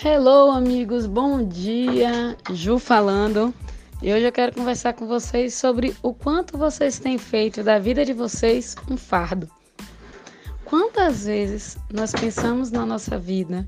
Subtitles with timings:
[0.00, 2.36] Hello, amigos, bom dia.
[2.52, 3.52] Ju falando.
[4.00, 8.04] E hoje eu quero conversar com vocês sobre o quanto vocês têm feito da vida
[8.04, 9.50] de vocês um fardo.
[10.64, 13.66] Quantas vezes nós pensamos na nossa vida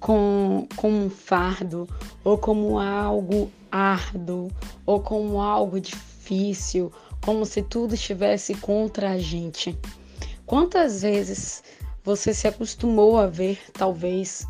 [0.00, 1.86] com, como um fardo,
[2.24, 4.50] ou como algo árduo,
[4.86, 6.90] ou como algo difícil,
[7.22, 9.78] como se tudo estivesse contra a gente?
[10.46, 11.62] Quantas vezes
[12.02, 14.46] você se acostumou a ver, talvez,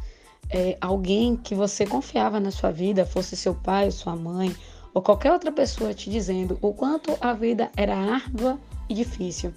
[0.51, 4.55] é, alguém que você confiava na sua vida, fosse seu pai, sua mãe
[4.95, 8.59] ou qualquer outra pessoa te dizendo o quanto a vida era árdua
[8.89, 9.53] e difícil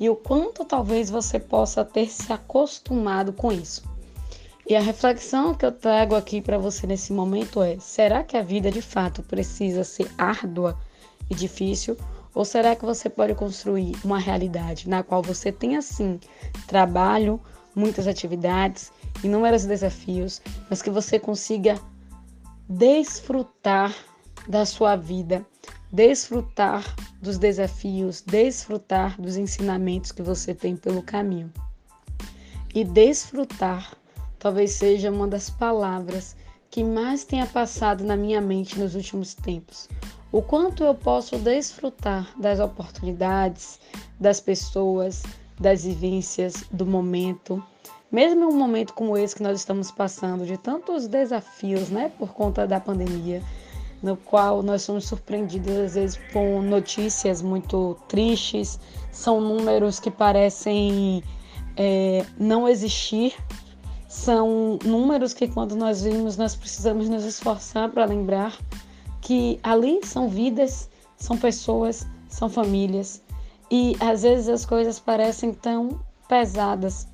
[0.00, 3.82] e o quanto talvez você possa ter se acostumado com isso.
[4.68, 8.42] E a reflexão que eu trago aqui para você nesse momento é: será que a
[8.42, 10.78] vida de fato precisa ser árdua
[11.28, 11.96] e difícil?
[12.34, 16.20] Ou será que você pode construir uma realidade na qual você tenha sim
[16.66, 17.40] trabalho,
[17.78, 21.80] muitas atividades inúmeros desafios, mas que você consiga
[22.68, 23.94] desfrutar
[24.48, 25.46] da sua vida,
[25.92, 26.84] desfrutar
[27.22, 31.52] dos desafios, desfrutar dos ensinamentos que você tem pelo caminho.
[32.74, 33.96] E desfrutar
[34.38, 36.36] talvez seja uma das palavras
[36.70, 39.88] que mais tenha passado na minha mente nos últimos tempos.
[40.30, 43.80] O quanto eu posso desfrutar das oportunidades,
[44.20, 45.22] das pessoas,
[45.58, 47.62] das vivências, do momento.
[48.10, 52.32] Mesmo em um momento como esse que nós estamos passando, de tantos desafios, né, por
[52.32, 53.42] conta da pandemia,
[54.02, 58.78] no qual nós somos surpreendidos às vezes com notícias muito tristes,
[59.10, 61.22] são números que parecem
[61.76, 63.34] é, não existir,
[64.08, 68.56] são números que quando nós vimos nós precisamos nos esforçar para lembrar
[69.20, 73.22] que ali são vidas, são pessoas, são famílias
[73.70, 77.06] e às vezes as coisas parecem tão pesadas,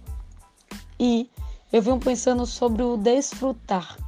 [0.98, 1.28] e
[1.72, 3.98] eu venho pensando sobre o desfrutar.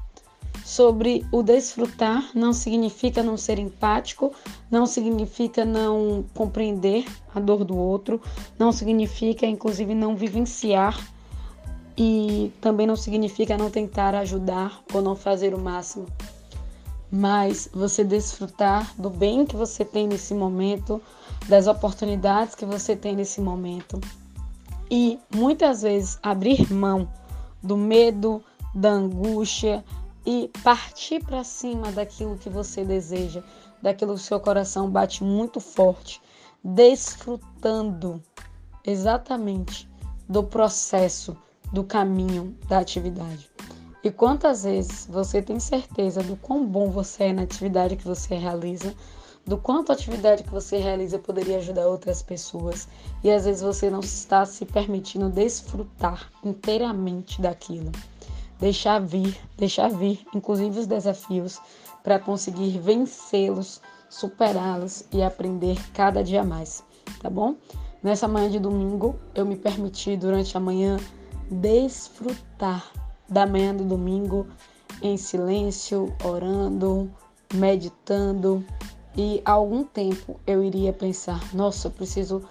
[0.65, 4.33] Sobre o desfrutar não significa não ser empático,
[4.69, 8.21] não significa não compreender a dor do outro,
[8.59, 10.99] não significa inclusive não vivenciar
[11.97, 16.07] e também não significa não tentar ajudar ou não fazer o máximo.
[17.17, 21.01] Mas você desfrutar do bem que você tem nesse momento,
[21.49, 23.99] das oportunidades que você tem nesse momento
[24.91, 27.09] e muitas vezes abrir mão
[27.63, 28.43] do medo,
[28.75, 29.85] da angústia
[30.25, 33.43] e partir para cima daquilo que você deseja,
[33.81, 36.21] daquilo que seu coração bate muito forte,
[36.63, 38.23] desfrutando
[38.85, 39.89] exatamente
[40.29, 41.37] do processo,
[41.73, 43.56] do caminho da atividade.
[44.07, 48.37] E quantas vezes você tem certeza do quão bom você é na atividade que você
[48.37, 48.95] realiza,
[49.45, 52.87] do quanto a atividade que você realiza poderia ajudar outras pessoas
[53.25, 57.91] e às vezes você não está se permitindo desfrutar inteiramente daquilo.
[58.61, 61.61] Deixar vir, deixar vir, inclusive os desafios,
[62.05, 66.85] para conseguir vencê-los, superá-los e aprender cada dia mais,
[67.21, 67.57] tá bom?
[68.01, 70.97] Nessa manhã de domingo, eu me permiti durante a manhã
[71.51, 72.93] desfrutar
[73.29, 74.47] da manhã do domingo
[75.03, 77.11] em silêncio, orando,
[77.55, 78.65] meditando,
[79.17, 82.43] e algum tempo eu iria pensar: nossa, eu preciso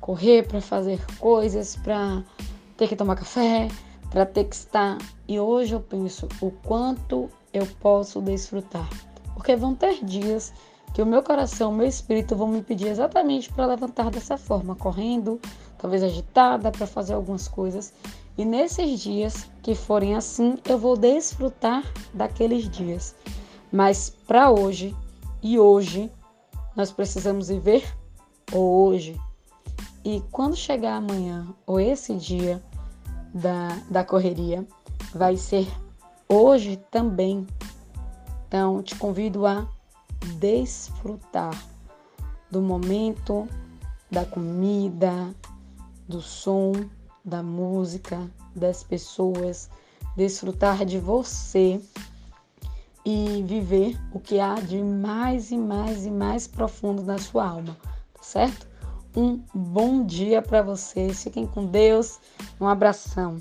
[0.00, 2.22] correr para fazer coisas, para
[2.76, 3.68] ter que tomar café,
[4.10, 4.98] para ter que estar.
[5.26, 8.88] E hoje eu penso o quanto eu posso desfrutar.
[9.34, 10.52] Porque vão ter dias
[10.92, 14.76] que o meu coração, o meu espírito vão me pedir exatamente para levantar dessa forma,
[14.76, 15.40] correndo,
[15.78, 17.92] talvez agitada para fazer algumas coisas.
[18.36, 21.82] E nesses dias que forem assim, eu vou desfrutar
[22.12, 23.14] daqueles dias.
[23.70, 24.94] Mas para hoje,
[25.42, 26.10] e hoje
[26.76, 27.84] nós precisamos viver
[28.52, 29.18] hoje.
[30.04, 32.62] E quando chegar amanhã ou esse dia
[33.32, 34.66] da, da correria,
[35.14, 35.66] vai ser
[36.28, 37.46] hoje também.
[38.48, 39.66] Então, te convido a
[40.38, 41.56] desfrutar
[42.50, 43.48] do momento,
[44.10, 45.34] da comida,
[46.06, 46.72] do som,
[47.24, 49.70] da música, das pessoas,
[50.16, 51.80] desfrutar de você
[53.04, 57.76] e viver o que há de mais e mais e mais profundo na sua alma,
[58.14, 58.66] tá certo?
[59.16, 62.20] Um bom dia para vocês, fiquem com Deus,
[62.60, 63.38] um abração.